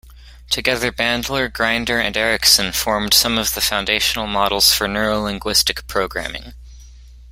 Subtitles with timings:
[0.49, 6.55] Together Bandler, Grinder, and Erickson formed some of the foundational models for Neuro-linguistic programming.